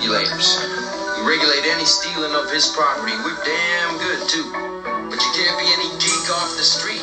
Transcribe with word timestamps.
regulators. 0.00 0.56
We 1.20 1.28
regulate 1.28 1.68
any 1.68 1.84
stealing 1.84 2.32
of 2.32 2.50
his 2.50 2.72
property. 2.72 3.12
We're 3.22 3.36
damn 3.44 3.98
good, 3.98 4.26
too. 4.28 4.48
But 5.10 5.20
you 5.20 5.30
can't 5.36 5.60
be 5.60 5.66
any 5.76 5.92
geek 6.00 6.30
off 6.32 6.56
the 6.56 6.64
street. 6.64 7.02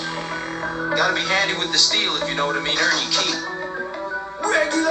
Gotta 0.97 1.13
be 1.13 1.21
handy 1.21 1.53
with 1.59 1.71
the 1.71 1.77
steel, 1.77 2.15
if 2.15 2.27
you 2.27 2.33
know 2.35 2.47
what 2.47 2.55
I 2.55 2.63
mean. 2.63 2.75
Earn 2.79 2.97
your 2.97 3.11
keep. 3.13 3.37
Regulators! 4.41 4.81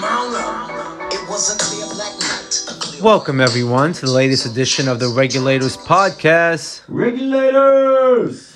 Mount 0.00 0.34
up. 0.34 1.12
It 1.12 1.22
was 1.30 1.54
a 1.54 1.58
clear 1.58 1.86
black 1.94 2.18
night. 2.18 2.64
Clear 2.80 3.02
Welcome, 3.04 3.40
everyone, 3.40 3.92
to 3.92 4.06
the 4.06 4.10
latest 4.10 4.46
edition 4.46 4.88
of 4.88 4.98
the 4.98 5.08
Regulators 5.08 5.76
Podcast. 5.76 6.80
Regulators! 6.88 8.55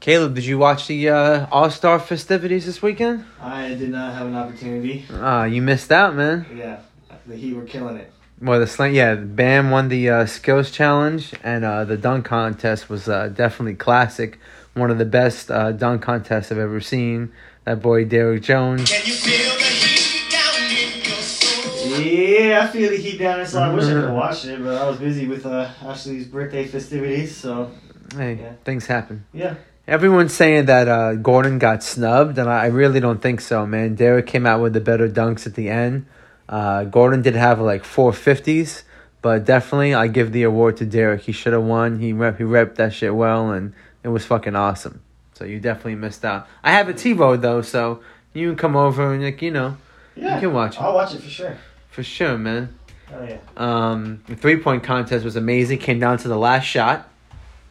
Caleb, 0.00 0.34
did 0.34 0.44
you 0.44 0.58
watch 0.58 0.86
the 0.86 1.08
uh, 1.08 1.46
All 1.50 1.70
Star 1.70 1.98
festivities 1.98 2.66
this 2.66 2.80
weekend? 2.80 3.24
I 3.40 3.70
did 3.74 3.90
not 3.90 4.14
have 4.14 4.28
an 4.28 4.36
opportunity. 4.36 5.04
Ah, 5.12 5.44
you 5.44 5.60
missed 5.60 5.90
out, 5.90 6.14
man. 6.14 6.46
Yeah, 6.54 6.80
the 7.26 7.34
Heat 7.36 7.54
were 7.54 7.64
killing 7.64 7.96
it. 7.96 8.12
Well, 8.40 8.60
the 8.60 8.68
slang, 8.68 8.94
yeah, 8.94 9.16
Bam 9.16 9.70
won 9.70 9.88
the 9.88 10.08
uh, 10.08 10.26
skills 10.26 10.70
challenge, 10.70 11.32
and 11.42 11.64
uh, 11.64 11.84
the 11.84 11.96
dunk 11.96 12.24
contest 12.26 12.88
was 12.88 13.08
uh, 13.08 13.28
definitely 13.28 13.74
classic. 13.74 14.38
One 14.74 14.92
of 14.92 14.98
the 14.98 15.04
best 15.04 15.50
uh, 15.50 15.72
dunk 15.72 16.02
contests 16.02 16.52
I've 16.52 16.58
ever 16.58 16.80
seen. 16.80 17.32
That 17.64 17.82
boy 17.82 18.04
Derrick 18.04 18.42
Jones. 18.44 18.88
Can 18.88 19.04
you 19.04 19.14
feel 19.14 19.50
the 19.58 19.64
heat 19.64 20.30
down 20.30 20.62
in 20.62 21.04
your 21.10 21.20
soul? 21.20 22.00
Yeah, 22.00 22.62
I 22.62 22.66
feel 22.72 22.90
the 22.90 22.96
Heat 22.96 23.18
down 23.18 23.38
there, 23.38 23.46
so 23.46 23.60
I 23.60 23.74
wish 23.74 23.84
I 23.86 23.92
could 23.94 24.12
watch 24.14 24.44
it, 24.44 24.62
but 24.62 24.80
I 24.80 24.88
was 24.88 24.98
busy 24.98 25.26
with 25.26 25.44
uh, 25.44 25.68
Ashley's 25.82 26.26
birthday 26.28 26.66
festivities, 26.68 27.36
so 27.36 27.72
Hey, 28.14 28.38
Yeah. 28.40 28.52
things 28.64 28.86
happen. 28.86 29.24
yeah. 29.34 29.54
Everyone's 29.88 30.34
saying 30.34 30.66
that 30.66 30.86
uh, 30.86 31.14
Gordon 31.14 31.58
got 31.58 31.82
snubbed, 31.82 32.36
and 32.36 32.46
I 32.46 32.66
really 32.66 33.00
don't 33.00 33.22
think 33.22 33.40
so, 33.40 33.66
man. 33.66 33.94
Derrick 33.94 34.26
came 34.26 34.44
out 34.44 34.60
with 34.60 34.74
the 34.74 34.80
better 34.82 35.08
dunks 35.08 35.46
at 35.46 35.54
the 35.54 35.70
end. 35.70 36.04
Uh, 36.46 36.84
Gordon 36.84 37.22
did 37.22 37.34
have 37.34 37.58
like 37.58 37.84
four 37.84 38.12
fifties, 38.12 38.84
but 39.22 39.46
definitely 39.46 39.94
I 39.94 40.08
give 40.08 40.32
the 40.32 40.42
award 40.42 40.76
to 40.76 40.84
Derrick. 40.84 41.22
He 41.22 41.32
should 41.32 41.54
have 41.54 41.62
won. 41.62 42.00
He 42.00 42.12
rep 42.12 42.36
he 42.36 42.44
repped 42.44 42.74
that 42.74 42.92
shit 42.92 43.14
well, 43.14 43.50
and 43.50 43.72
it 44.02 44.08
was 44.08 44.26
fucking 44.26 44.54
awesome. 44.54 45.00
So 45.32 45.46
you 45.46 45.58
definitely 45.58 45.94
missed 45.94 46.22
out. 46.22 46.46
I 46.62 46.72
have 46.72 46.90
a 46.90 46.92
TiVo 46.92 47.40
though, 47.40 47.62
so 47.62 48.02
you 48.34 48.48
can 48.48 48.56
come 48.56 48.76
over 48.76 49.14
and 49.14 49.22
like 49.22 49.40
you 49.40 49.50
know 49.50 49.78
Yeah, 50.16 50.34
You 50.34 50.40
can 50.42 50.52
watch 50.52 50.76
it. 50.76 50.82
I'll 50.82 50.94
watch 50.94 51.14
it 51.14 51.22
for 51.22 51.30
sure. 51.30 51.56
for 51.88 52.02
sure, 52.02 52.36
man. 52.36 52.74
Oh, 53.10 53.24
yeah. 53.24 53.38
Um, 53.56 54.22
the 54.26 54.36
three 54.36 54.58
point 54.58 54.82
contest 54.82 55.24
was 55.24 55.36
amazing. 55.36 55.78
Came 55.78 55.98
down 55.98 56.18
to 56.18 56.28
the 56.28 56.36
last 56.36 56.64
shot. 56.64 57.08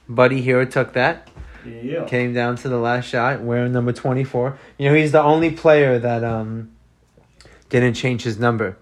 Buddy 0.09 0.41
Hield 0.41 0.71
took 0.71 0.93
that. 0.93 1.29
Yeah. 1.67 2.05
came 2.05 2.33
down 2.33 2.55
to 2.57 2.69
the 2.69 2.77
last 2.77 3.05
shot 3.09 3.41
wearing 3.41 3.71
number 3.73 3.91
24 3.93 4.57
you 4.77 4.89
know 4.89 4.95
he's 4.95 5.11
the 5.11 5.21
only 5.21 5.51
player 5.51 5.99
that 5.99 6.23
um 6.23 6.71
didn't 7.69 7.95
change 7.95 8.23
his 8.23 8.39
number. 8.39 8.77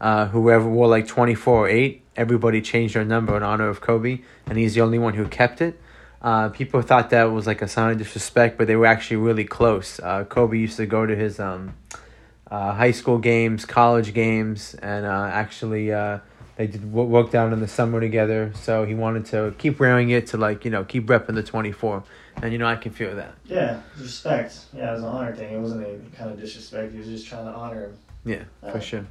Uh 0.00 0.26
whoever 0.26 0.68
wore 0.68 0.86
like 0.88 1.06
24 1.06 1.54
or 1.54 1.68
8 1.68 2.02
everybody 2.16 2.60
changed 2.60 2.94
their 2.94 3.04
number 3.04 3.36
in 3.36 3.42
honor 3.42 3.68
of 3.68 3.80
kobe 3.80 4.20
and 4.46 4.56
he's 4.58 4.74
the 4.74 4.80
only 4.80 4.98
one 4.98 5.14
who 5.14 5.26
kept 5.26 5.60
it. 5.60 5.80
Uh 6.22 6.48
people 6.48 6.80
thought 6.82 7.10
that 7.10 7.24
was 7.24 7.46
like 7.46 7.62
a 7.62 7.68
sign 7.68 7.92
of 7.92 7.98
disrespect 7.98 8.56
but 8.58 8.66
they 8.66 8.76
were 8.76 8.86
actually 8.86 9.16
really 9.16 9.44
close. 9.44 9.98
Uh 10.00 10.24
kobe 10.24 10.56
used 10.58 10.76
to 10.76 10.86
go 10.86 11.04
to 11.06 11.16
his 11.16 11.40
um 11.40 11.74
uh, 12.50 12.72
high 12.72 12.92
school 12.92 13.18
games 13.18 13.66
college 13.66 14.14
games 14.14 14.74
and 14.76 15.04
uh 15.04 15.28
actually 15.32 15.92
uh 15.92 16.18
they 16.56 16.66
did 16.66 16.90
wo- 16.92 17.04
work 17.04 17.30
down 17.30 17.52
in 17.52 17.60
the 17.60 17.68
summer 17.68 18.00
together. 18.00 18.52
So 18.54 18.84
he 18.84 18.92
wanted 18.94 19.26
to 19.26 19.54
keep 19.58 19.78
wearing 19.78 20.10
it 20.10 20.26
to 20.28 20.36
like 20.36 20.64
you 20.64 20.70
know 20.70 20.82
keep 20.84 21.06
repping 21.06 21.34
the 21.34 21.42
24 21.42 22.02
and 22.42 22.52
you 22.52 22.58
know 22.58 22.66
i 22.66 22.76
can 22.76 22.92
feel 22.92 23.14
that 23.16 23.34
Yeah, 23.46 23.80
respect. 23.98 24.58
Yeah, 24.74 24.90
it 24.90 24.92
was 24.92 25.02
an 25.02 25.08
honor 25.08 25.34
thing. 25.34 25.54
It 25.54 25.58
wasn't 25.60 25.86
any 25.86 25.98
kind 26.16 26.30
of 26.30 26.38
disrespect. 26.40 26.92
He 26.92 26.98
was 26.98 27.08
just 27.08 27.26
trying 27.26 27.46
to 27.46 27.52
honor 27.52 27.84
him. 27.86 27.96
Yeah, 28.24 28.42
for 28.60 28.78
Uh, 28.78 28.80
sure. 28.80 29.06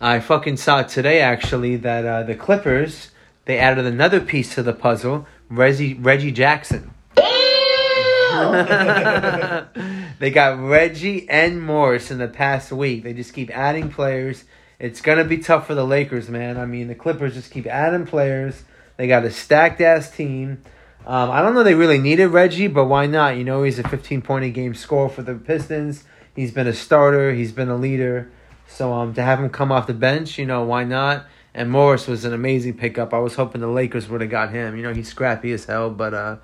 I 0.00 0.20
fucking 0.20 0.56
saw 0.58 0.82
today 0.82 1.20
actually 1.20 1.76
that 1.76 2.04
uh, 2.04 2.22
the 2.24 2.34
Clippers 2.34 3.10
they 3.46 3.58
added 3.58 3.84
another 3.86 4.20
piece 4.20 4.54
to 4.54 4.62
the 4.62 4.72
puzzle. 4.72 5.26
Reggie 5.50 5.94
Reggie 5.94 6.32
Jackson. 6.32 6.90
they 10.18 10.30
got 10.30 10.58
Reggie 10.60 11.28
and 11.28 11.62
Morris 11.62 12.10
in 12.10 12.18
the 12.18 12.28
past 12.28 12.72
week. 12.72 13.02
They 13.04 13.12
just 13.12 13.32
keep 13.34 13.50
adding 13.56 13.90
players. 13.90 14.44
It's 14.78 15.00
gonna 15.00 15.24
be 15.24 15.38
tough 15.38 15.66
for 15.66 15.74
the 15.74 15.86
Lakers, 15.86 16.28
man. 16.28 16.58
I 16.58 16.66
mean, 16.66 16.88
the 16.88 16.94
Clippers 16.94 17.34
just 17.34 17.50
keep 17.52 17.66
adding 17.66 18.06
players. 18.06 18.62
They 18.96 19.06
got 19.06 19.24
a 19.24 19.30
stacked 19.30 19.80
ass 19.80 20.10
team. 20.10 20.62
Um, 21.06 21.30
I 21.30 21.42
don't 21.42 21.54
know 21.54 21.62
they 21.62 21.74
really 21.74 21.98
needed 21.98 22.28
Reggie, 22.28 22.66
but 22.66 22.86
why 22.86 23.06
not? 23.06 23.36
You 23.36 23.44
know, 23.44 23.62
he's 23.62 23.78
a 23.78 23.86
15 23.86 24.22
point 24.22 24.44
a 24.44 24.50
game 24.50 24.74
scorer 24.74 25.08
for 25.08 25.22
the 25.22 25.34
Pistons. 25.34 26.04
He's 26.34 26.50
been 26.50 26.66
a 26.66 26.72
starter. 26.72 27.32
He's 27.32 27.52
been 27.52 27.68
a 27.68 27.76
leader. 27.76 28.30
So 28.66 28.92
um, 28.92 29.14
to 29.14 29.22
have 29.22 29.38
him 29.38 29.50
come 29.50 29.70
off 29.70 29.86
the 29.86 29.94
bench, 29.94 30.38
you 30.38 30.46
know, 30.46 30.64
why 30.64 30.84
not? 30.84 31.26
And 31.54 31.70
Morris 31.70 32.06
was 32.06 32.24
an 32.24 32.32
amazing 32.32 32.74
pickup. 32.74 33.14
I 33.14 33.18
was 33.18 33.34
hoping 33.34 33.60
the 33.60 33.68
Lakers 33.68 34.08
would 34.08 34.20
have 34.20 34.30
got 34.30 34.50
him. 34.50 34.76
You 34.76 34.82
know, 34.82 34.94
he's 34.94 35.08
scrappy 35.08 35.52
as 35.52 35.66
hell, 35.66 35.90
but 35.90 36.14
uh, 36.14 36.36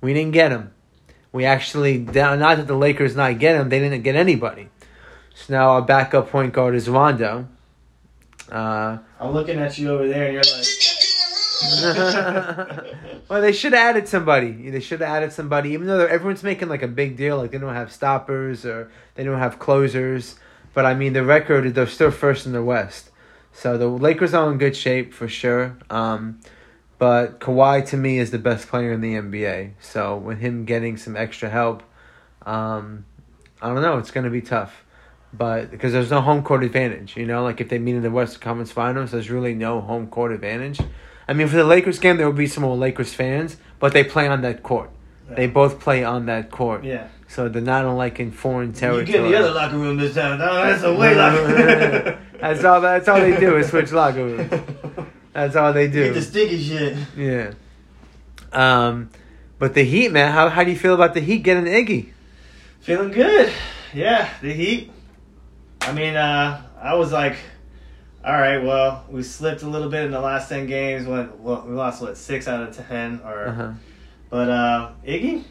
we 0.00 0.12
didn't 0.12 0.32
get 0.32 0.52
him. 0.52 0.72
We 1.32 1.44
actually, 1.44 1.98
not 1.98 2.38
that 2.38 2.66
the 2.66 2.76
Lakers 2.76 3.14
not 3.14 3.38
get 3.38 3.54
him, 3.54 3.68
they 3.68 3.78
didn't 3.78 4.02
get 4.02 4.16
anybody. 4.16 4.68
So 5.34 5.54
now 5.54 5.70
our 5.70 5.82
backup 5.82 6.30
point 6.30 6.52
guard 6.52 6.74
is 6.74 6.88
Rondo. 6.88 7.48
Uh, 8.50 8.98
I'm 9.20 9.32
looking 9.32 9.58
at 9.58 9.78
you 9.78 9.90
over 9.90 10.08
there, 10.08 10.24
and 10.24 10.34
you're 10.34 10.42
like, 10.42 10.66
well, 13.28 13.40
they 13.40 13.52
should 13.52 13.72
have 13.72 13.96
added 13.96 14.08
somebody. 14.08 14.70
They 14.70 14.80
should 14.80 15.00
have 15.00 15.08
added 15.08 15.32
somebody, 15.32 15.70
even 15.70 15.86
though 15.86 16.06
everyone's 16.06 16.42
making 16.42 16.68
like 16.68 16.82
a 16.82 16.88
big 16.88 17.16
deal, 17.16 17.38
like 17.38 17.50
they 17.50 17.58
don't 17.58 17.74
have 17.74 17.92
stoppers 17.92 18.64
or 18.64 18.90
they 19.14 19.24
don't 19.24 19.38
have 19.38 19.58
closers. 19.58 20.36
But 20.74 20.86
I 20.86 20.94
mean, 20.94 21.12
the 21.12 21.24
record 21.24 21.74
they're 21.74 21.86
still 21.86 22.10
first 22.10 22.46
in 22.46 22.52
the 22.52 22.62
West, 22.62 23.10
so 23.52 23.76
the 23.76 23.88
Lakers 23.88 24.34
are 24.34 24.50
in 24.52 24.58
good 24.58 24.76
shape 24.76 25.12
for 25.12 25.26
sure. 25.26 25.76
Um, 25.90 26.40
but 26.98 27.40
Kawhi 27.40 27.86
to 27.88 27.96
me 27.96 28.18
is 28.18 28.30
the 28.30 28.38
best 28.38 28.68
player 28.68 28.92
in 28.92 29.00
the 29.00 29.14
NBA. 29.14 29.72
So 29.80 30.16
with 30.16 30.38
him 30.38 30.64
getting 30.64 30.96
some 30.96 31.16
extra 31.16 31.48
help, 31.48 31.82
um, 32.46 33.04
I 33.60 33.68
don't 33.68 33.82
know. 33.82 33.98
It's 33.98 34.10
gonna 34.10 34.30
be 34.30 34.42
tough. 34.42 34.84
But 35.32 35.70
because 35.70 35.92
there's 35.92 36.10
no 36.10 36.20
home 36.20 36.42
court 36.42 36.64
advantage, 36.64 37.16
you 37.16 37.26
know, 37.26 37.42
like 37.42 37.60
if 37.60 37.68
they 37.68 37.78
meet 37.78 37.96
in 37.96 38.02
the 38.02 38.10
Western 38.10 38.40
Conference 38.40 38.72
Finals, 38.72 39.10
there's 39.10 39.30
really 39.30 39.54
no 39.54 39.80
home 39.80 40.06
court 40.06 40.32
advantage. 40.32 40.80
I 41.28 41.34
mean, 41.34 41.46
for 41.46 41.56
the 41.56 41.64
Lakers 41.64 41.98
game, 41.98 42.16
there 42.16 42.26
will 42.26 42.32
be 42.32 42.46
some 42.46 42.62
more 42.62 42.76
Lakers 42.76 43.12
fans, 43.12 43.58
but 43.78 43.92
they 43.92 44.02
play 44.02 44.26
on 44.26 44.40
that 44.42 44.62
court. 44.62 44.90
They 45.30 45.46
both 45.46 45.78
play 45.78 46.04
on 46.04 46.24
that 46.26 46.50
court, 46.50 46.84
yeah. 46.84 47.08
so 47.28 47.50
they're 47.50 47.60
not 47.60 47.84
on 47.84 47.98
like 47.98 48.18
in 48.18 48.32
foreign 48.32 48.72
territory. 48.72 49.06
You 49.06 49.12
get 49.12 49.24
in 49.24 49.30
the 49.30 49.38
other 49.38 49.50
locker 49.50 49.76
room 49.76 49.98
this 49.98 50.14
time. 50.14 50.38
No, 50.38 50.54
that's 50.54 50.82
a 50.82 50.94
way 50.94 51.14
locker 51.14 51.44
room. 51.44 52.18
that's 52.40 52.64
all. 52.64 52.80
That's 52.80 53.08
all 53.08 53.20
they 53.20 53.38
do 53.38 53.56
is 53.58 53.68
switch 53.68 53.92
locker 53.92 54.24
rooms. 54.24 54.50
That's 55.34 55.54
all 55.54 55.72
they 55.72 55.86
do. 55.86 56.02
Get 56.04 56.14
the 56.14 56.22
sticky 56.22 56.60
shit. 56.60 56.96
Yeah. 57.16 57.52
Um, 58.52 59.10
but 59.60 59.74
the 59.74 59.84
Heat, 59.84 60.10
man, 60.10 60.32
how 60.32 60.48
how 60.48 60.64
do 60.64 60.70
you 60.70 60.76
feel 60.76 60.94
about 60.94 61.14
the 61.14 61.20
Heat 61.20 61.44
getting 61.44 61.64
Iggy? 61.64 62.08
Feeling 62.80 63.12
good. 63.12 63.52
Yeah, 63.94 64.28
the 64.40 64.52
Heat. 64.52 64.90
I 65.82 65.92
mean, 65.92 66.16
uh, 66.16 66.62
I 66.82 66.94
was 66.94 67.12
like, 67.12 67.36
all 68.28 68.34
right, 68.34 68.58
well, 68.62 69.06
we 69.08 69.22
slipped 69.22 69.62
a 69.62 69.66
little 69.66 69.88
bit 69.88 70.04
in 70.04 70.10
the 70.10 70.20
last 70.20 70.50
10 70.50 70.66
games. 70.66 71.06
When, 71.06 71.42
well, 71.42 71.64
we 71.66 71.74
lost, 71.74 72.02
what, 72.02 72.18
6 72.18 72.46
out 72.46 72.68
of 72.68 72.76
10? 72.88 73.22
Or, 73.24 73.48
Uh-huh. 73.48 73.72
But 74.28 74.50
uh, 74.50 74.90
Iggy? 75.06 75.44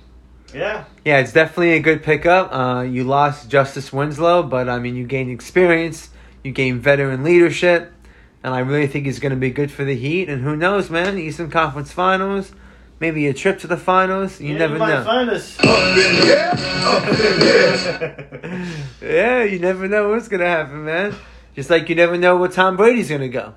Yeah. 0.53 0.83
Yeah, 1.03 1.17
it's 1.17 1.33
definitely 1.33 1.73
a 1.73 1.79
good 1.79 2.03
pickup. 2.03 2.53
Uh, 2.53 2.81
you 2.83 3.03
lost 3.03 3.49
Justice 3.49 3.91
Winslow, 3.91 4.43
but 4.43 4.69
I 4.69 4.77
mean, 4.77 4.95
you 4.95 5.07
gained 5.07 5.31
experience, 5.31 6.09
you 6.43 6.51
gained 6.51 6.83
veteran 6.83 7.23
leadership, 7.23 7.91
and 8.43 8.53
I 8.53 8.59
really 8.59 8.85
think 8.85 9.07
he's 9.07 9.19
going 9.19 9.31
to 9.31 9.35
be 9.37 9.49
good 9.49 9.71
for 9.71 9.83
the 9.83 9.95
Heat. 9.95 10.29
And 10.29 10.43
who 10.43 10.55
knows, 10.55 10.91
man? 10.91 11.17
Eastern 11.17 11.49
Conference 11.49 11.91
Finals, 11.91 12.51
maybe 12.99 13.25
a 13.25 13.33
trip 13.33 13.57
to 13.61 13.67
the 13.67 13.77
finals. 13.77 14.39
You 14.39 14.51
Yeah, 14.53 14.59
never 14.59 14.73
you 14.73 14.79
might 14.79 14.93
know. 14.93 15.03
find 15.03 15.29
us. 15.31 15.57
yeah, 19.01 19.43
you 19.43 19.57
never 19.57 19.87
know 19.87 20.09
what's 20.09 20.27
going 20.27 20.41
to 20.41 20.45
happen, 20.47 20.85
man. 20.85 21.15
Just 21.57 21.69
like 21.71 21.89
you 21.89 21.95
never 21.95 22.19
know 22.19 22.37
where 22.37 22.49
Tom 22.49 22.77
Brady's 22.77 23.09
going 23.09 23.21
to 23.21 23.29
go. 23.29 23.55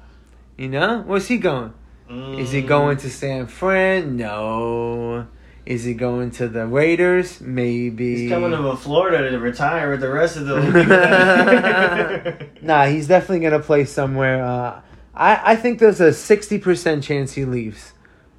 You 0.57 0.71
know, 0.71 1.03
where's 1.03 1.29
he 1.29 1.37
going? 1.37 1.75
Is 2.09 2.51
he 2.51 2.63
going 2.63 2.97
to 2.97 3.11
San 3.11 3.47
Fran? 3.47 4.17
No. 4.17 5.27
Is 5.67 5.85
he 5.85 5.93
going 5.93 6.31
to 6.33 6.49
the 6.49 6.67
Raiders? 6.67 7.43
Maybe. 7.43 8.23
He's 8.23 8.31
coming 8.31 8.53
to 8.53 8.77
Florida 8.77 9.31
to 9.31 9.39
retire 9.39 9.91
with 9.91 10.01
the 10.01 10.11
rest 10.11 10.39
of 10.39 10.47
the 10.47 12.49
nah, 12.63 12.87
he's 12.87 13.07
definitely 13.07 13.41
gonna 13.41 13.61
play 13.61 13.85
somewhere. 13.85 14.43
Uh, 14.43 14.81
I 15.15 15.53
I 15.53 15.57
think 15.57 15.79
there's 15.79 16.01
a 16.01 16.15
sixty 16.15 16.59
percent 16.59 17.05
chance 17.05 17.35
he 17.35 17.45
leaves. 17.45 17.93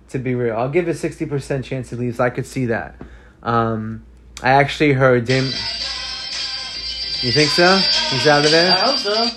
To 0.10 0.18
be 0.18 0.34
real, 0.34 0.58
I'll 0.58 0.70
give 0.70 0.88
a 0.88 0.96
sixty 0.96 1.28
percent 1.28 1.66
chance 1.66 1.92
he 1.92 1.96
leaves. 1.96 2.20
I 2.20 2.32
could 2.32 2.48
see 2.48 2.66
that. 2.66 3.00
Um, 3.44 4.06
I 4.42 4.50
actually 4.50 4.94
heard 4.94 5.26
Dim. 5.26 5.46
You 5.46 5.52
think 7.32 7.52
so? 7.52 7.78
He's 7.78 8.26
out 8.26 8.44
of 8.44 8.50
there? 8.50 8.74
I 8.74 8.80
hope 8.80 8.98
so. 8.98 9.30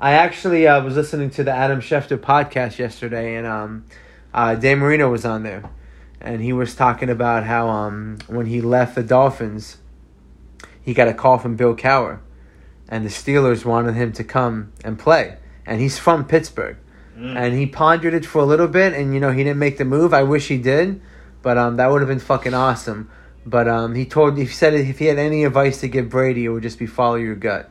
I 0.00 0.12
actually 0.12 0.68
uh, 0.68 0.84
was 0.84 0.94
listening 0.94 1.30
to 1.30 1.42
the 1.42 1.50
Adam 1.50 1.80
Schefter 1.80 2.16
podcast 2.16 2.78
yesterday, 2.78 3.34
and 3.34 3.44
um, 3.44 3.84
uh, 4.32 4.54
Dan 4.54 4.78
Marino 4.78 5.10
was 5.10 5.24
on 5.24 5.42
there, 5.42 5.68
and 6.20 6.40
he 6.40 6.52
was 6.52 6.76
talking 6.76 7.10
about 7.10 7.42
how 7.42 7.68
um, 7.68 8.18
when 8.28 8.46
he 8.46 8.60
left 8.60 8.94
the 8.94 9.02
Dolphins, 9.02 9.78
he 10.80 10.94
got 10.94 11.08
a 11.08 11.14
call 11.14 11.38
from 11.38 11.56
Bill 11.56 11.74
Cowher, 11.74 12.20
and 12.88 13.04
the 13.04 13.10
Steelers 13.10 13.64
wanted 13.64 13.96
him 13.96 14.12
to 14.12 14.22
come 14.22 14.72
and 14.84 14.96
play. 14.96 15.38
And 15.66 15.80
he's 15.80 15.98
from 15.98 16.24
Pittsburgh. 16.26 16.76
Mm. 17.16 17.36
And 17.36 17.54
he 17.54 17.66
pondered 17.66 18.14
it 18.14 18.24
for 18.24 18.38
a 18.38 18.46
little 18.46 18.68
bit, 18.68 18.94
and 18.94 19.12
you 19.12 19.18
know 19.18 19.32
he 19.32 19.42
didn't 19.42 19.58
make 19.58 19.78
the 19.78 19.84
move. 19.84 20.14
I 20.14 20.22
wish 20.22 20.46
he 20.46 20.58
did, 20.58 21.00
but 21.42 21.58
um, 21.58 21.76
that 21.76 21.90
would 21.90 22.02
have 22.02 22.08
been 22.08 22.20
fucking 22.20 22.54
awesome. 22.54 23.10
But 23.44 23.66
um, 23.66 23.96
he 23.96 24.06
told 24.06 24.38
he 24.38 24.46
said 24.46 24.74
if 24.74 25.00
he 25.00 25.06
had 25.06 25.18
any 25.18 25.42
advice 25.42 25.80
to 25.80 25.88
give 25.88 26.08
Brady, 26.08 26.44
it 26.44 26.50
would 26.50 26.62
just 26.62 26.78
be 26.78 26.86
follow 26.86 27.16
your 27.16 27.34
gut. 27.34 27.68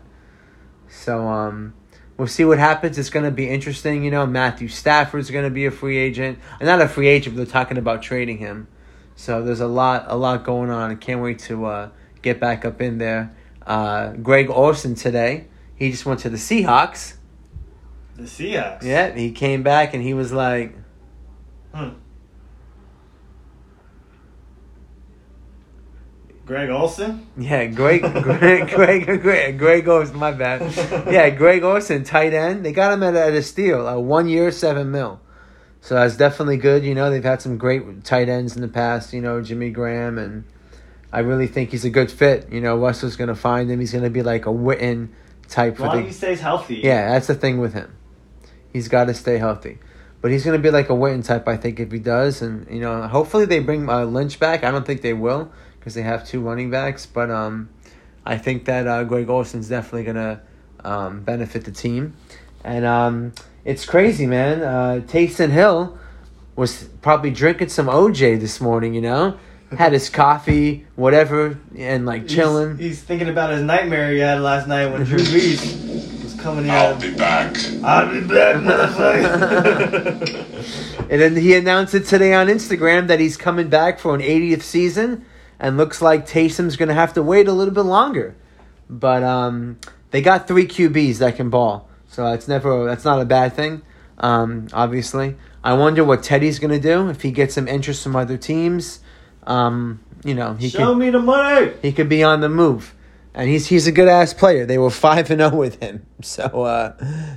So 0.90 1.28
um, 1.30 1.74
we'll 2.18 2.28
see 2.28 2.46
what 2.46 2.60
happens. 2.60 2.98
It's 2.98 3.10
going 3.10 3.26
to 3.26 3.32
be 3.32 3.50
interesting. 3.50 4.04
You 4.04 4.12
know, 4.12 4.26
Matthew 4.26 4.68
Stafford's 4.68 5.30
going 5.30 5.46
to 5.46 5.52
be 5.52 5.66
a 5.66 5.72
free 5.72 5.98
agent, 5.98 6.40
not 6.62 6.82
a 6.82 6.88
free 6.88 7.08
agent, 7.08 7.36
but 7.36 7.44
they're 7.44 7.52
talking 7.52 7.78
about 7.78 8.02
trading 8.02 8.40
him. 8.40 8.68
So 9.16 9.44
there's 9.44 9.62
a 9.62 9.68
lot, 9.68 10.06
a 10.08 10.16
lot 10.16 10.44
going 10.44 10.70
on. 10.70 10.92
I 10.92 10.96
can't 10.96 11.22
wait 11.22 11.40
to 11.40 11.66
uh, 11.66 11.90
get 12.22 12.40
back 12.40 12.66
up 12.66 12.82
in 12.82 12.98
there. 12.98 13.36
Uh, 13.66 14.12
Greg 14.12 14.50
Olsen 14.50 14.96
today, 14.96 15.48
he 15.76 15.92
just 15.92 16.06
went 16.06 16.20
to 16.22 16.30
the 16.30 16.38
Seahawks. 16.38 17.16
The 18.16 18.24
Seahawks. 18.24 18.84
Yeah, 18.84 19.14
he 19.14 19.32
came 19.32 19.64
back 19.64 19.94
and 19.94 20.04
he 20.04 20.14
was 20.14 20.32
like, 20.32 20.76
Greg 26.48 26.70
Olsen. 26.70 27.28
yeah, 27.38 27.66
Greg, 27.66 28.02
Greg, 28.24 28.70
Greg, 28.70 29.22
Greg, 29.22 29.60
Greg 29.60 29.88
Olsen, 29.88 30.18
my 30.18 30.32
bad. 30.32 30.62
Yeah, 31.12 31.30
Greg 31.30 31.62
Olsen, 31.62 32.06
tight 32.06 32.34
end. 32.34 32.66
They 32.66 32.72
got 32.72 32.94
him 32.94 33.04
at, 33.04 33.16
at 33.16 33.34
a 33.34 33.44
steal, 33.44 33.86
a 33.86 34.00
one 34.00 34.30
year, 34.30 34.50
seven 34.52 34.90
mil. 34.90 35.20
So 35.82 35.96
that's 35.96 36.16
definitely 36.16 36.56
good. 36.56 36.86
You 36.86 36.96
know, 36.96 37.10
they've 37.10 37.24
had 37.24 37.42
some 37.42 37.58
great 37.58 38.06
tight 38.06 38.30
ends 38.30 38.56
in 38.56 38.62
the 38.62 38.70
past, 38.70 39.12
you 39.12 39.20
know, 39.20 39.42
Jimmy 39.42 39.72
Graham, 39.72 40.18
and 40.18 40.46
I 41.12 41.20
really 41.20 41.48
think 41.48 41.72
he's 41.72 41.84
a 41.84 41.90
good 41.90 42.10
fit. 42.10 42.50
You 42.50 42.62
know, 42.62 42.78
Russell's 42.78 43.18
going 43.18 43.28
to 43.28 43.36
find 43.36 43.70
him. 43.70 43.82
He's 43.82 43.92
going 43.92 44.06
to 44.06 44.10
be 44.10 44.24
like 44.24 44.46
a 44.46 44.50
Witten 44.50 45.10
type 45.50 45.76
for 45.76 45.90
the 45.90 46.02
he 46.02 46.12
stays 46.14 46.40
healthy. 46.40 46.76
Yeah, 46.76 47.12
that's 47.12 47.28
the 47.28 47.36
thing 47.36 47.58
with 47.60 47.74
him. 47.74 47.94
He's 48.72 48.88
got 48.88 49.06
to 49.06 49.14
stay 49.14 49.38
healthy. 49.38 49.80
But 50.22 50.32
he's 50.32 50.46
going 50.46 50.58
to 50.58 50.64
be 50.64 50.72
like 50.72 50.90
a 50.90 50.94
Witten 50.94 51.26
type, 51.26 51.46
I 51.48 51.58
think, 51.58 51.80
if 51.82 51.92
he 51.92 52.00
does. 52.00 52.42
And, 52.42 52.68
you 52.74 52.80
know, 52.80 53.06
hopefully 53.08 53.46
they 53.46 53.60
bring 53.60 53.90
uh, 53.90 54.06
Lynch 54.06 54.40
back. 54.40 54.64
I 54.64 54.72
don't 54.72 54.86
think 54.86 55.02
they 55.02 55.14
will 55.14 55.52
because 55.88 55.96
they 55.96 56.02
have 56.02 56.28
two 56.28 56.42
running 56.42 56.70
backs. 56.70 57.06
But 57.06 57.32
um, 57.32 57.70
I 58.26 58.38
think 58.38 58.66
that 58.66 58.86
uh, 58.88 59.06
Greg 59.06 59.30
Olsen's 59.30 59.70
definitely 59.70 60.04
going 60.04 60.18
to 60.18 60.42
um, 60.84 61.24
benefit 61.24 61.64
the 61.64 61.72
team. 61.72 62.14
And 62.62 62.84
um, 62.84 63.32
it's 63.64 63.86
crazy, 63.86 64.26
man. 64.26 64.62
Uh, 64.62 65.00
Taysom 65.08 65.50
Hill 65.50 65.98
was 66.58 66.90
probably 67.02 67.32
drinking 67.32 67.70
some 67.70 67.88
OJ 67.88 68.38
this 68.38 68.60
morning, 68.60 68.94
you 68.96 69.00
know? 69.00 69.38
Had 69.78 69.94
his 69.94 70.10
coffee, 70.10 70.86
whatever, 70.98 71.58
and 71.78 72.06
like 72.06 72.28
chilling. 72.28 72.78
He's, 72.78 73.02
thinking 73.02 73.30
about 73.30 73.52
his 73.52 73.62
nightmare 73.62 74.12
he 74.12 74.20
had 74.20 74.42
last 74.42 74.68
night 74.68 74.88
when 74.88 75.06
Drew 75.06 75.20
Brees 75.20 76.22
was 76.22 76.34
coming 76.36 76.66
in. 76.66 76.72
I'll 76.72 77.00
be 77.00 77.14
back. 77.14 77.56
I'll 77.82 78.12
be 78.12 78.28
back, 78.28 78.58
motherfucker. 78.58 80.34
And 81.10 81.22
then 81.22 81.38
he 81.38 81.56
announced 81.56 81.94
it 81.94 82.06
today 82.06 82.34
on 82.34 82.48
Instagram 82.48 83.08
that 83.08 83.20
he's 83.20 83.38
coming 83.38 83.70
back 83.70 83.98
for 83.98 84.14
an 84.14 84.20
80th 84.22 84.62
season, 84.62 85.26
and 85.60 85.78
looks 85.78 86.02
like 86.02 86.28
Taysom's 86.28 86.76
going 86.76 86.90
to 86.90 86.96
have 86.96 87.14
to 87.14 87.24
wait 87.24 87.48
a 87.48 87.54
little 87.54 87.74
bit 87.74 87.82
longer. 87.82 88.36
But 88.90 89.24
um, 89.24 89.80
they 90.12 90.22
got 90.22 90.48
three 90.48 90.66
QBs 90.66 91.18
that 91.18 91.36
can 91.36 91.50
ball, 91.50 91.90
so 92.08 92.24
that's 92.30 92.48
never 92.48 92.86
that's 92.86 93.04
not 93.04 93.22
a 93.22 93.26
bad 93.26 93.54
thing. 93.54 93.82
Um, 94.20 94.68
obviously, 94.74 95.36
I 95.64 95.74
wonder 95.74 96.04
what 96.04 96.24
Teddy's 96.24 96.60
going 96.60 96.72
to 96.72 96.80
do 96.80 97.10
if 97.10 97.22
he 97.22 97.32
gets 97.32 97.56
some 97.56 97.68
interest 97.68 98.04
from 98.04 98.16
other 98.16 98.38
teams. 98.38 99.02
Um, 99.46 100.00
you 100.24 100.34
know, 100.34 100.54
he 100.54 100.70
Show 100.70 100.94
could 100.94 101.00
me 101.00 101.10
the 101.10 101.20
money. 101.20 101.74
he 101.82 101.92
could 101.92 102.10
be 102.10 102.24
on 102.24 102.42
the 102.42 102.50
move. 102.50 102.94
And 103.34 103.48
he's 103.50 103.68
he's 103.68 103.86
a 103.86 103.92
good 103.92 104.08
ass 104.08 104.34
player. 104.34 104.66
They 104.66 104.78
were 104.78 104.90
five 105.08 105.30
and 105.30 105.42
zero 105.42 105.56
with 105.56 105.80
him, 105.82 106.06
so 106.22 106.44
uh, 106.64 106.94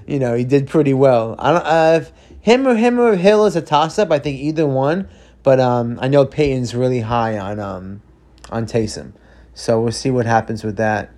you 0.07 0.19
know 0.19 0.35
he 0.35 0.45
did 0.45 0.67
pretty 0.69 0.95
well. 0.95 1.35
I 1.39 1.53
don't 1.53 1.67
uh, 1.67 2.05
him 2.41 2.67
or 2.67 2.75
him 2.75 2.99
or 2.99 3.17
Hill 3.17 3.45
is 3.47 3.55
a 3.57 3.61
toss 3.61 3.99
up. 3.99 4.11
I 4.11 4.19
think 4.19 4.41
either 4.41 4.67
one, 4.67 5.09
but 5.43 5.61
um, 5.61 5.99
I 6.01 6.09
know 6.09 6.25
Peyton's 6.25 6.75
really 6.75 7.01
high 7.01 7.39
on 7.39 7.61
um, 7.61 8.03
on 8.51 8.67
Taysom, 8.67 9.13
so 9.55 9.81
we'll 9.81 9.93
see 9.93 10.11
what 10.11 10.27
happens 10.27 10.63
with 10.65 10.77
that. 10.77 11.11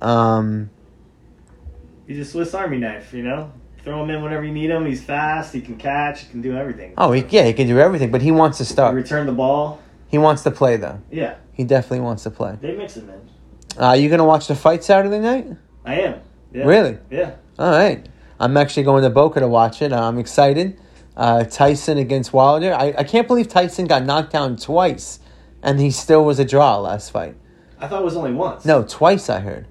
Um, 0.00 0.70
He's 2.06 2.18
a 2.18 2.24
Swiss 2.24 2.54
Army 2.54 2.78
knife, 2.78 3.12
you 3.12 3.22
know? 3.22 3.52
Throw 3.84 4.02
him 4.02 4.10
in 4.10 4.22
whenever 4.22 4.44
you 4.44 4.52
need 4.52 4.68
him. 4.70 4.84
He's 4.84 5.02
fast. 5.02 5.54
He 5.54 5.60
can 5.60 5.76
catch. 5.76 6.20
He 6.22 6.28
can 6.30 6.42
do 6.42 6.56
everything. 6.56 6.92
oh, 6.98 7.12
he, 7.12 7.24
yeah, 7.30 7.44
he 7.44 7.52
can 7.52 7.66
do 7.66 7.78
everything, 7.78 8.10
but 8.10 8.20
he 8.20 8.30
wants 8.32 8.58
to 8.58 8.64
start. 8.64 8.94
return 8.94 9.26
the 9.26 9.32
ball. 9.32 9.80
He 10.08 10.18
wants 10.18 10.42
to 10.42 10.50
play 10.50 10.76
though. 10.76 11.00
Yeah, 11.10 11.36
He 11.52 11.62
definitely 11.64 12.00
wants 12.00 12.24
to 12.24 12.30
play. 12.30 12.58
they 12.60 12.74
mix 12.76 12.96
him 12.96 13.08
in. 13.08 13.82
Uh, 13.82 13.92
you 13.92 14.10
gonna 14.10 14.24
watch 14.24 14.48
the 14.48 14.56
fight 14.56 14.82
Saturday 14.84 15.20
night? 15.20 15.46
I 15.84 16.00
am. 16.00 16.20
Yeah. 16.52 16.64
Really? 16.64 16.98
Yeah. 17.10 17.36
All 17.58 17.70
right. 17.70 18.06
I'm 18.40 18.56
actually 18.56 18.82
going 18.82 19.02
to 19.04 19.10
Boca 19.10 19.38
to 19.40 19.46
watch 19.48 19.80
it. 19.82 19.92
I'm 19.92 20.18
excited. 20.18 20.78
Uh, 21.16 21.44
Tyson 21.44 21.96
against 21.98 22.32
Wilder. 22.32 22.74
I, 22.74 22.94
I 22.98 23.04
can't 23.04 23.28
believe 23.28 23.48
Tyson 23.48 23.86
got 23.86 24.04
knocked 24.04 24.32
down 24.32 24.56
twice, 24.56 25.20
and 25.62 25.80
he 25.80 25.90
still 25.90 26.24
was 26.24 26.38
a 26.38 26.44
draw 26.44 26.78
last 26.78 27.10
fight. 27.10 27.36
I 27.78 27.86
thought 27.88 28.02
it 28.02 28.04
was 28.04 28.16
only 28.16 28.32
once. 28.32 28.64
No, 28.64 28.82
twice 28.82 29.28
I 29.30 29.40
heard. 29.40 29.66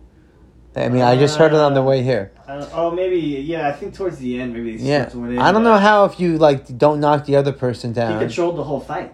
I 0.75 0.87
mean, 0.87 1.01
I 1.01 1.17
just 1.17 1.37
heard 1.37 1.51
it 1.51 1.59
on 1.59 1.73
the 1.73 1.81
way 1.83 2.03
here. 2.03 2.31
Uh, 2.47 2.59
don't- 2.59 2.69
oh, 2.73 2.91
maybe. 2.91 3.17
Yeah, 3.17 3.67
I 3.67 3.71
think 3.73 3.93
towards 3.93 4.17
the 4.17 4.39
end, 4.39 4.53
maybe. 4.53 4.71
Yeah, 4.81 5.09
I 5.39 5.51
don't 5.51 5.63
know 5.63 5.77
how 5.77 6.05
if 6.05 6.19
you 6.19 6.37
like 6.37 6.77
don't 6.77 6.99
knock 6.99 7.25
the 7.25 7.35
other 7.35 7.51
person 7.51 7.91
down. 7.91 8.13
He 8.13 8.19
controlled 8.19 8.55
the 8.57 8.63
whole 8.63 8.79
fight. 8.79 9.13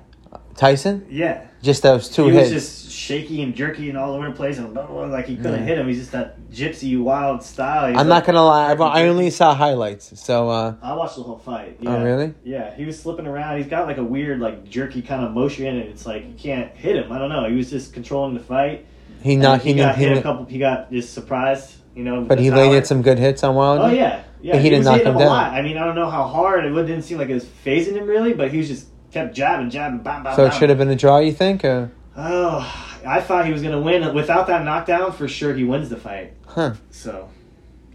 Tyson, 0.55 1.05
Yeah. 1.09 1.41
just 1.61 1.83
those 1.83 2.07
two 2.09 2.27
he 2.27 2.31
hits. 2.35 2.53
was 2.53 2.63
just 2.63 2.91
shaky 2.91 3.41
and 3.41 3.53
jerky 3.53 3.89
and 3.89 3.97
all 3.97 4.13
over 4.13 4.27
the 4.29 4.33
place, 4.35 4.57
and 4.57 4.73
blah, 4.73 4.85
blah, 4.85 5.05
blah, 5.05 5.13
like 5.13 5.27
he 5.27 5.35
couldn't 5.35 5.59
Yeah. 5.59 5.65
hit 5.65 5.77
him. 5.79 5.87
He's 5.87 5.99
just 5.99 6.11
that 6.13 6.37
gypsy 6.49 6.97
wild 7.01 7.43
style. 7.43 7.89
He's 7.89 7.97
I'm 7.99 8.07
like- 8.07 8.19
not 8.23 8.25
gonna 8.25 8.45
lie. 8.45 8.71
I, 8.73 9.01
I 9.03 9.07
only 9.09 9.29
saw 9.29 9.53
highlights. 9.53 10.17
So, 10.19 10.49
uh, 10.49 10.75
I 10.81 10.93
watched 10.93 11.17
the 11.17 11.23
whole 11.23 11.37
fight. 11.37 11.77
Oh, 11.85 12.01
really? 12.03 12.33
Yeah, 12.45 12.73
he 12.75 12.85
was 12.85 12.97
slipping 12.97 13.27
around. 13.27 13.57
He's 13.57 13.67
got 13.67 13.85
like 13.87 13.97
a 13.97 14.03
weird, 14.03 14.39
like 14.39 14.63
jerky 14.69 15.01
kind 15.01 15.25
of 15.25 15.31
motion, 15.31 15.65
and 15.67 15.79
it's 15.89 16.05
like 16.05 16.25
you 16.25 16.33
can't 16.37 16.71
hit 16.75 16.95
him. 16.95 17.11
I 17.11 17.17
don't 17.19 17.29
know. 17.29 17.49
He 17.49 17.55
was 17.55 17.69
just 17.69 17.93
controlling 17.93 18.33
the 18.33 18.39
fight. 18.39 18.85
he 19.21 19.35
knocked. 19.35 19.63
He, 19.63 19.73
He, 19.73 19.77
got 19.79 19.97
he, 19.97 20.05
hit 20.05 20.17
a 20.17 20.21
couple. 20.21 20.45
He 20.45 20.57
got 20.59 20.91
just 20.91 21.13
surprised. 21.13 21.73
You 21.95 22.03
know, 22.03 22.21
but 22.21 22.39
he 22.39 22.51
landed 22.51 22.85
some 22.85 23.01
good 23.01 23.17
hits 23.19 23.41
on 23.43 23.55
Wilder. 23.55 23.83
Oh 23.83 23.87
yeah, 23.87 24.21
yeah. 24.41 24.53
But 24.53 24.61
he 24.61 24.69
didn't 24.69 24.79
was 24.85 24.87
knock 24.87 25.01
him 25.01 25.15
a 25.15 25.19
down. 25.19 25.27
lot. 25.29 25.53
I 25.53 25.61
mean, 25.61 25.77
I 25.77 25.85
don't 25.85 25.95
know 25.95 26.09
how 26.09 26.23
hard. 26.27 26.65
It 26.65 26.69
didn't 26.73 27.03
seem 27.03 27.17
like 27.17 27.29
it 27.29 27.33
was 27.33 27.45
phasing 27.65 27.93
him 27.93 28.05
really, 28.05 28.33
but 28.33 28.51
he 28.51 28.57
was 28.57 28.67
just 28.67 28.87
kept 29.15 29.33
jabbing, 29.33 29.69
jabbing, 29.69 29.99
bam, 29.99 30.23
bam. 30.23 30.35
So 30.35 30.43
it 30.43 30.49
bam. 30.49 30.59
should 30.59 30.69
have 30.69 30.77
been 30.77 30.89
a 30.89 30.95
draw. 30.95 31.19
You 31.19 31.31
think? 31.31 31.63
Or? 31.63 31.89
Oh, 32.17 32.99
I 33.07 33.21
thought 33.21 33.45
he 33.45 33.53
was 33.53 33.61
gonna 33.61 33.79
win. 33.79 34.13
Without 34.13 34.47
that 34.47 34.65
knockdown, 34.65 35.13
for 35.13 35.27
sure 35.27 35.53
he 35.53 35.63
wins 35.63 35.89
the 35.89 35.95
fight. 35.95 36.33
Huh. 36.45 36.73
So 36.91 37.29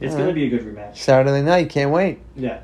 it's 0.01 0.13
All 0.13 0.19
gonna 0.19 0.29
right. 0.29 0.35
be 0.35 0.47
a 0.47 0.49
good 0.49 0.63
rematch. 0.63 0.97
Saturday 0.97 1.43
night. 1.43 1.69
Can't 1.69 1.91
wait. 1.91 2.21
Yeah. 2.35 2.63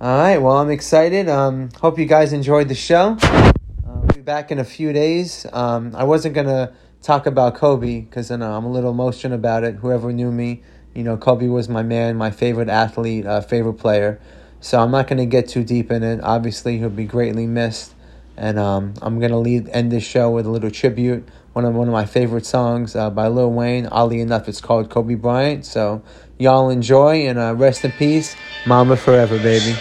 All 0.00 0.18
right. 0.18 0.38
Well, 0.38 0.56
I'm 0.58 0.70
excited. 0.70 1.28
Um, 1.28 1.70
hope 1.80 1.98
you 1.98 2.06
guys 2.06 2.32
enjoyed 2.32 2.68
the 2.68 2.74
show. 2.76 3.16
Uh, 3.20 3.52
we'll 3.84 4.14
be 4.14 4.20
back 4.20 4.52
in 4.52 4.60
a 4.60 4.64
few 4.64 4.92
days. 4.92 5.44
Um, 5.52 5.92
I 5.96 6.04
wasn't 6.04 6.36
gonna 6.36 6.72
talk 7.02 7.26
about 7.26 7.56
Kobe 7.56 8.02
because 8.02 8.30
you 8.30 8.36
know, 8.36 8.52
I'm 8.52 8.64
a 8.64 8.70
little 8.70 8.92
emotional 8.92 9.34
about 9.34 9.64
it. 9.64 9.74
Whoever 9.76 10.12
knew 10.12 10.30
me, 10.30 10.62
you 10.94 11.02
know, 11.02 11.16
Kobe 11.16 11.48
was 11.48 11.68
my 11.68 11.82
man, 11.82 12.16
my 12.16 12.30
favorite 12.30 12.68
athlete, 12.68 13.26
uh, 13.26 13.40
favorite 13.40 13.74
player. 13.74 14.20
So 14.64 14.80
I'm 14.80 14.90
not 14.90 15.06
gonna 15.08 15.26
get 15.26 15.46
too 15.48 15.62
deep 15.62 15.90
in 15.90 16.02
it. 16.02 16.20
Obviously, 16.22 16.78
he'll 16.78 16.88
be 16.88 17.04
greatly 17.04 17.46
missed, 17.46 17.92
and 18.34 18.58
um, 18.58 18.94
I'm 19.02 19.20
gonna 19.20 19.38
lead 19.38 19.68
end 19.68 19.92
this 19.92 20.04
show 20.04 20.30
with 20.30 20.46
a 20.46 20.50
little 20.50 20.70
tribute. 20.70 21.28
One 21.52 21.66
of 21.66 21.74
one 21.74 21.86
of 21.86 21.92
my 21.92 22.06
favorite 22.06 22.46
songs 22.46 22.96
uh, 22.96 23.10
by 23.10 23.28
Lil 23.28 23.52
Wayne. 23.52 23.86
Oddly 23.88 24.22
enough, 24.22 24.48
it's 24.48 24.62
called 24.62 24.88
Kobe 24.88 25.16
Bryant. 25.16 25.66
So 25.66 26.02
y'all 26.38 26.70
enjoy 26.70 27.26
and 27.26 27.38
uh, 27.38 27.54
rest 27.54 27.84
in 27.84 27.92
peace, 27.92 28.36
Mamba 28.66 28.96
forever, 28.96 29.36
baby. 29.36 29.72
I 29.72 29.76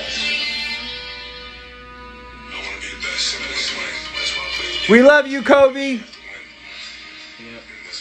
want 2.52 2.76
to 2.76 2.82
be 2.82 2.90
the 2.94 3.04
best. 3.08 3.40
That's 3.40 3.72
why, 3.72 3.88
that's 4.20 4.36
why 4.36 4.44
I 4.44 4.86
play. 4.86 4.98
We 4.98 5.02
love 5.02 5.28
you, 5.28 5.44
Kobe. 5.44 5.96
That's 5.96 6.10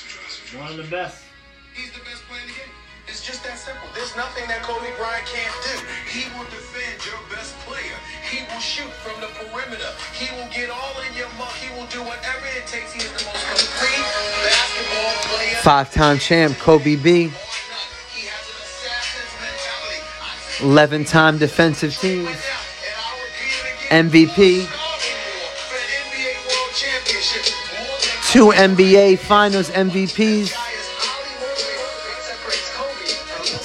what 0.02 0.10
drives 0.10 0.52
me. 0.52 0.58
One 0.58 0.70
of 0.72 0.76
the 0.78 0.90
best. 0.90 1.22
He's 1.74 1.92
the 1.92 2.00
best 2.00 2.24
player 2.24 2.40
in 2.42 2.48
the 2.48 2.54
game. 2.54 2.71
Just 3.22 3.44
that 3.44 3.56
simple. 3.56 3.86
There's 3.94 4.16
nothing 4.16 4.48
that 4.48 4.62
Kobe 4.66 4.90
Bryant 4.98 5.24
can't 5.30 5.54
do. 5.62 5.78
He 6.10 6.26
will 6.34 6.44
defend 6.50 7.06
your 7.06 7.22
best 7.30 7.54
player. 7.62 7.94
He 8.26 8.42
will 8.50 8.58
shoot 8.58 8.90
from 8.98 9.20
the 9.20 9.28
perimeter. 9.38 9.94
He 10.12 10.26
will 10.34 10.50
get 10.50 10.70
all 10.70 10.98
in 11.06 11.14
your 11.14 11.28
mouth. 11.38 11.54
He 11.54 11.70
will 11.78 11.86
do 11.86 12.02
whatever 12.02 12.46
it 12.50 12.66
takes. 12.66 12.92
He 12.92 12.98
is 12.98 13.12
the 13.14 13.22
most 13.30 13.46
complete 13.46 14.02
basketball 14.42 15.38
player. 15.38 15.54
Five-time 15.62 16.18
champ 16.18 16.58
Kobe 16.58 16.96
B. 16.96 17.30
He 18.10 18.26
has 18.26 18.42
an 18.42 18.58
assassin's 18.58 19.38
mentality. 19.38 20.02
I 20.18 20.34
say 20.50 20.98
11-time 20.98 21.38
defensive 21.38 21.96
again. 22.02 22.26
MVP. 24.02 24.66
Two 28.32 28.50
NBA 28.50 29.18
Finals 29.20 29.70
MVPs. 29.70 30.61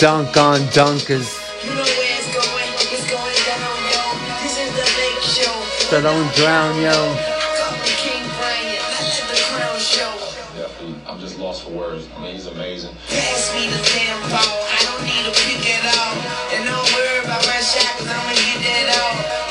dunk 0.00 0.36
on 0.36 0.60
dunkers. 0.76 1.24
So 5.88 6.02
don't 6.02 6.34
drown, 6.34 6.82
yo. 6.82 6.92
I'm 11.06 11.18
just 11.20 11.38
lost 11.38 11.64
for 11.64 11.70
words. 11.70 12.08
I 12.16 12.20
mean, 12.20 12.34
he's 12.34 12.46
amazing. 12.46 12.94
Pass 13.08 13.54
me 13.54 13.70
the 13.70 13.80
damn 13.96 14.20
ball. 14.28 14.40
I 14.42 14.84
don't 14.84 15.02
need 15.02 15.24
pick. 15.32 15.64
And 15.64 16.68
worry 16.92 17.24
about 17.24 17.40
my 17.46 17.60
I'ma 18.10 18.32
get. 18.60 18.90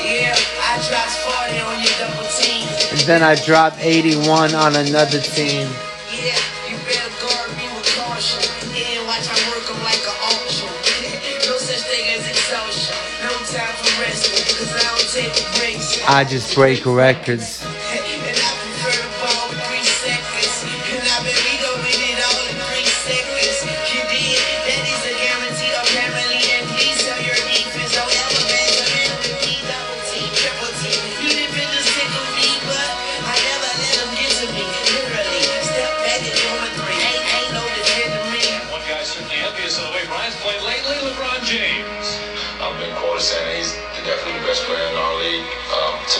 Yeah, 0.06 0.36
I 0.62 0.78
dropped 0.86 1.10
40 1.26 1.58
on 1.60 1.82
double. 1.98 2.26
And 2.92 3.00
then 3.00 3.22
I 3.22 3.34
dropped 3.34 3.78
81 3.80 4.54
on 4.54 4.76
another 4.76 5.20
team. 5.20 5.68
I 16.08 16.24
just 16.28 16.54
break 16.54 16.86
records. 16.86 17.65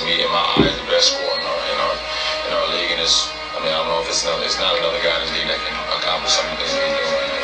me, 0.07 0.23
in 0.23 0.31
my 0.31 0.45
eyes, 0.57 0.71
the 0.71 0.87
best 0.87 1.13
scorer 1.13 1.35
in 1.35 1.43
our, 1.43 1.61
in 1.67 1.79
our, 1.83 1.95
in 2.47 2.51
our 2.55 2.67
league. 2.79 2.95
And 2.95 3.03
it's, 3.03 3.27
I 3.53 3.61
mean, 3.61 3.75
I 3.75 3.83
don't 3.83 3.91
know 3.91 4.01
if 4.01 4.09
it's, 4.09 4.23
another, 4.23 4.47
it's 4.47 4.59
not 4.63 4.79
another 4.79 5.03
guy 5.03 5.19
in 5.19 5.27
this 5.27 5.35
league 5.35 5.51
that 5.51 5.59
can 5.59 5.77
accomplish 5.99 6.39
something 6.39 6.55
of 6.55 6.63
that 6.63 6.71
he's 6.71 7.11
doing 7.11 7.37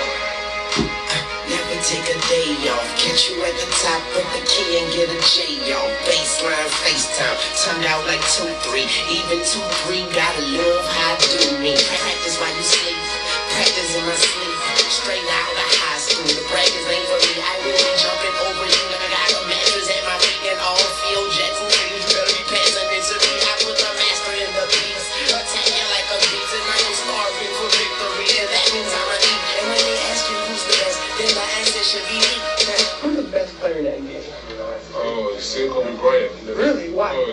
take 1.82 2.14
a 2.14 2.18
day 2.30 2.54
off. 2.70 2.86
Catch 2.94 3.28
you 3.28 3.42
at 3.42 3.50
the 3.58 3.66
top 3.82 3.98
with 4.14 4.28
the 4.38 4.42
key 4.46 4.78
and 4.78 4.86
get 4.94 5.10
a 5.10 5.18
J 5.26 5.74
off. 5.74 5.90
Baseline, 6.06 6.70
FaceTime, 6.78 7.34
turned 7.58 7.84
out 7.90 8.06
like 8.06 8.22
2-3. 8.38 8.86
Even 9.10 9.42
2-3 9.42 10.14
gotta 10.14 10.46
love 10.62 10.86
how 10.94 11.18
do 11.18 11.58
me. 11.58 11.74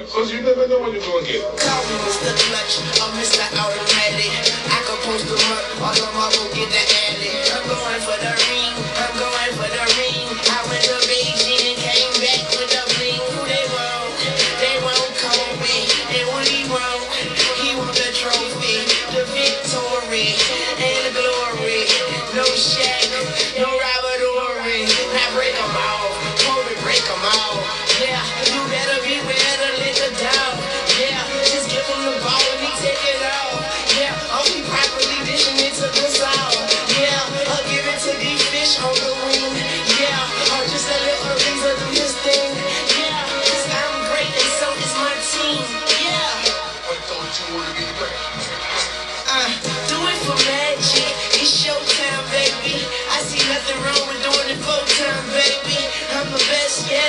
because 0.10 0.34
you 0.34 0.42
never 0.42 0.68
know 0.68 0.80
what 0.82 0.92
you're 0.92 1.06
gonna 1.06 1.22
get. 1.22 1.46
Call 1.62 1.86
me 1.86 1.96
Mr. 2.10 2.34
I'm 2.98 3.14
Mr. 3.14 3.46
Automatic. 3.62 4.34
I 4.74 4.82
the 5.22 5.38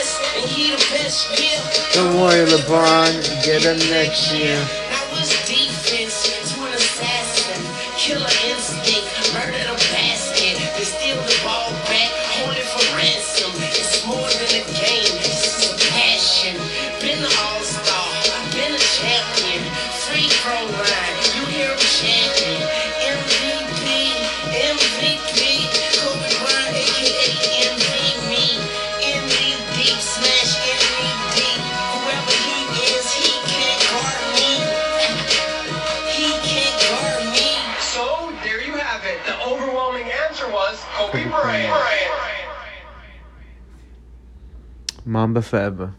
best, 0.01 0.21
and 0.37 0.49
he 0.49 0.71
the 0.71 0.77
best, 0.77 1.29
yeah. 1.39 1.93
Don't 1.93 2.17
worry, 2.21 2.47
LeBron, 2.47 3.45
get 3.45 3.63
him 3.63 3.79
next 3.91 4.33
year. 4.33 4.90
Mamba 45.11 45.43
forever 45.43 45.93